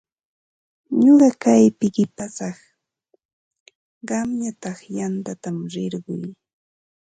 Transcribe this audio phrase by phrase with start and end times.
[1.03, 2.57] Ñuqa kaypi qipasaq,
[4.07, 6.21] qamñataq yantaman rirquy.